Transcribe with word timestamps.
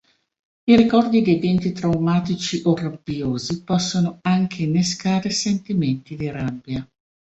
I 0.65 0.75
ricordi 0.75 1.21
di 1.21 1.35
eventi 1.37 1.73
traumatici 1.73 2.63
o 2.65 2.75
rabbiosi 2.75 3.63
possono 3.63 4.17
anche 4.23 4.63
innescare 4.63 5.29
sentimenti 5.29 6.15
di 6.15 6.27
rabbia. 6.31 6.89